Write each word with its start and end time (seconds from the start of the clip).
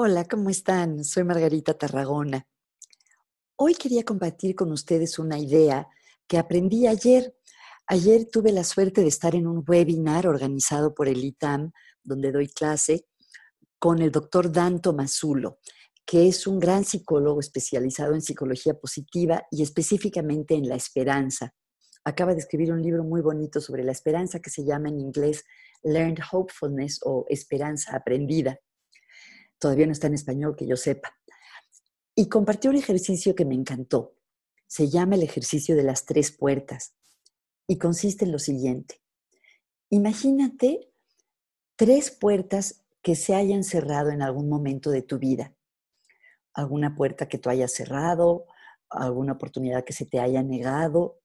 Hola, 0.00 0.26
¿cómo 0.26 0.48
están? 0.48 1.02
Soy 1.02 1.24
Margarita 1.24 1.74
Tarragona. 1.74 2.46
Hoy 3.56 3.74
quería 3.74 4.04
compartir 4.04 4.54
con 4.54 4.70
ustedes 4.70 5.18
una 5.18 5.40
idea 5.40 5.88
que 6.28 6.38
aprendí 6.38 6.86
ayer. 6.86 7.34
Ayer 7.88 8.28
tuve 8.30 8.52
la 8.52 8.62
suerte 8.62 9.00
de 9.00 9.08
estar 9.08 9.34
en 9.34 9.48
un 9.48 9.64
webinar 9.66 10.28
organizado 10.28 10.94
por 10.94 11.08
el 11.08 11.24
ITAM, 11.24 11.72
donde 12.04 12.30
doy 12.30 12.46
clase, 12.46 13.08
con 13.80 14.00
el 14.00 14.12
doctor 14.12 14.52
Dan 14.52 14.80
Tomazulo, 14.80 15.58
que 16.06 16.28
es 16.28 16.46
un 16.46 16.60
gran 16.60 16.84
psicólogo 16.84 17.40
especializado 17.40 18.14
en 18.14 18.22
psicología 18.22 18.74
positiva 18.74 19.48
y 19.50 19.64
específicamente 19.64 20.54
en 20.54 20.68
la 20.68 20.76
esperanza. 20.76 21.56
Acaba 22.04 22.34
de 22.34 22.38
escribir 22.38 22.70
un 22.70 22.82
libro 22.82 23.02
muy 23.02 23.20
bonito 23.20 23.60
sobre 23.60 23.82
la 23.82 23.90
esperanza 23.90 24.38
que 24.38 24.50
se 24.50 24.64
llama 24.64 24.90
en 24.90 25.00
inglés 25.00 25.42
Learned 25.82 26.22
Hopefulness 26.30 27.00
o 27.02 27.26
Esperanza 27.28 27.96
Aprendida 27.96 28.60
todavía 29.58 29.86
no 29.86 29.92
está 29.92 30.06
en 30.06 30.14
español 30.14 30.56
que 30.56 30.66
yo 30.66 30.76
sepa. 30.76 31.16
Y 32.14 32.28
compartió 32.28 32.70
un 32.70 32.76
ejercicio 32.76 33.34
que 33.34 33.44
me 33.44 33.54
encantó. 33.54 34.14
Se 34.66 34.88
llama 34.88 35.14
el 35.14 35.22
ejercicio 35.22 35.76
de 35.76 35.84
las 35.84 36.04
tres 36.04 36.30
puertas 36.32 36.94
y 37.66 37.78
consiste 37.78 38.24
en 38.24 38.32
lo 38.32 38.38
siguiente. 38.38 39.00
Imagínate 39.90 40.90
tres 41.76 42.10
puertas 42.10 42.84
que 43.02 43.14
se 43.14 43.34
hayan 43.34 43.64
cerrado 43.64 44.10
en 44.10 44.22
algún 44.22 44.48
momento 44.48 44.90
de 44.90 45.02
tu 45.02 45.18
vida. 45.18 45.54
Alguna 46.52 46.94
puerta 46.96 47.28
que 47.28 47.38
tú 47.38 47.50
hayas 47.50 47.72
cerrado, 47.72 48.46
alguna 48.90 49.34
oportunidad 49.34 49.84
que 49.84 49.92
se 49.92 50.04
te 50.04 50.18
haya 50.18 50.42
negado, 50.42 51.20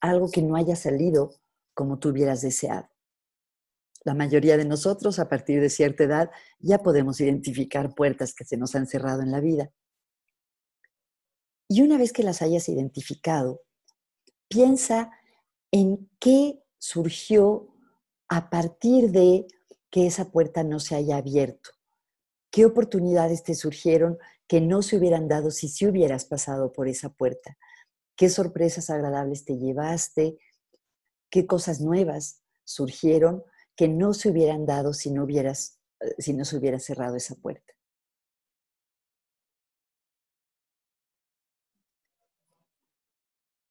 algo 0.00 0.30
que 0.30 0.42
no 0.42 0.56
haya 0.56 0.76
salido 0.76 1.34
como 1.74 1.98
tú 1.98 2.10
hubieras 2.10 2.40
deseado. 2.40 2.88
La 4.02 4.14
mayoría 4.14 4.56
de 4.56 4.64
nosotros, 4.64 5.18
a 5.18 5.28
partir 5.28 5.60
de 5.60 5.68
cierta 5.68 6.04
edad, 6.04 6.30
ya 6.58 6.78
podemos 6.78 7.20
identificar 7.20 7.94
puertas 7.94 8.34
que 8.34 8.44
se 8.44 8.56
nos 8.56 8.74
han 8.74 8.86
cerrado 8.86 9.22
en 9.22 9.30
la 9.30 9.40
vida. 9.40 9.70
Y 11.68 11.82
una 11.82 11.98
vez 11.98 12.12
que 12.12 12.22
las 12.22 12.42
hayas 12.42 12.68
identificado, 12.68 13.62
piensa 14.48 15.12
en 15.70 16.10
qué 16.18 16.62
surgió 16.78 17.68
a 18.28 18.50
partir 18.50 19.10
de 19.10 19.46
que 19.90 20.06
esa 20.06 20.30
puerta 20.30 20.64
no 20.64 20.80
se 20.80 20.94
haya 20.94 21.16
abierto. 21.16 21.70
¿Qué 22.50 22.64
oportunidades 22.64 23.42
te 23.42 23.54
surgieron 23.54 24.18
que 24.48 24.60
no 24.60 24.82
se 24.82 24.96
hubieran 24.96 25.28
dado 25.28 25.50
si 25.50 25.68
sí 25.68 25.86
hubieras 25.86 26.24
pasado 26.24 26.72
por 26.72 26.88
esa 26.88 27.10
puerta? 27.10 27.56
¿Qué 28.16 28.28
sorpresas 28.28 28.90
agradables 28.90 29.44
te 29.44 29.56
llevaste? 29.56 30.38
¿Qué 31.30 31.46
cosas 31.46 31.80
nuevas 31.80 32.42
surgieron 32.64 33.44
que 33.80 33.88
no 33.88 34.12
se 34.12 34.28
hubieran 34.28 34.66
dado 34.66 34.92
si 34.92 35.10
no, 35.10 35.24
hubieras, 35.24 35.78
eh, 36.00 36.14
si 36.18 36.34
no 36.34 36.44
se 36.44 36.58
hubiera 36.58 36.78
cerrado 36.78 37.16
esa 37.16 37.34
puerta. 37.34 37.72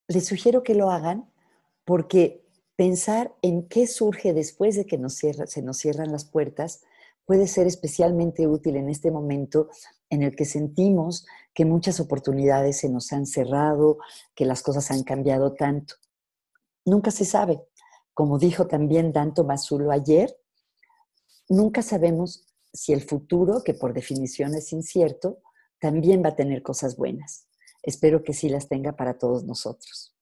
Les 0.07 0.25
sugiero 0.25 0.63
que 0.63 0.73
lo 0.73 0.89
hagan 0.89 1.31
porque 1.85 2.43
pensar 2.75 3.35
en 3.43 3.67
qué 3.67 3.85
surge 3.85 4.33
después 4.33 4.75
de 4.75 4.87
que 4.87 4.97
nos 4.97 5.13
se 5.13 5.61
nos 5.61 5.77
cierran 5.77 6.11
las 6.11 6.25
puertas 6.25 6.81
puede 7.23 7.45
ser 7.45 7.67
especialmente 7.67 8.47
útil 8.47 8.77
en 8.77 8.89
este 8.89 9.11
momento 9.11 9.69
en 10.09 10.23
el 10.23 10.35
que 10.35 10.45
sentimos 10.45 11.27
que 11.53 11.65
muchas 11.65 11.99
oportunidades 11.99 12.79
se 12.79 12.89
nos 12.89 13.13
han 13.13 13.27
cerrado, 13.27 13.99
que 14.33 14.45
las 14.45 14.63
cosas 14.63 14.89
han 14.89 15.03
cambiado 15.03 15.53
tanto. 15.53 15.93
Nunca 16.83 17.11
se 17.11 17.25
sabe. 17.25 17.61
Como 18.19 18.37
dijo 18.37 18.67
también 18.67 19.13
Dan 19.13 19.33
Tomazulo 19.33 19.91
ayer, 19.91 20.35
nunca 21.47 21.81
sabemos 21.81 22.45
si 22.73 22.91
el 22.91 23.01
futuro, 23.01 23.63
que 23.63 23.73
por 23.73 23.93
definición 23.93 24.55
es 24.55 24.73
incierto, 24.73 25.37
también 25.79 26.21
va 26.21 26.31
a 26.31 26.35
tener 26.35 26.61
cosas 26.61 26.97
buenas. 26.97 27.47
Espero 27.81 28.21
que 28.21 28.33
sí 28.33 28.49
las 28.49 28.67
tenga 28.67 28.97
para 28.97 29.17
todos 29.17 29.45
nosotros. 29.45 30.18